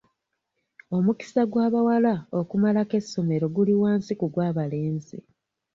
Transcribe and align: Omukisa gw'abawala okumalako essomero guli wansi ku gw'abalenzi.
Omukisa 0.97 1.41
gw'abawala 1.51 2.13
okumalako 2.39 2.93
essomero 3.01 3.45
guli 3.55 3.73
wansi 3.81 4.11
ku 4.19 4.25
gw'abalenzi. 4.33 5.19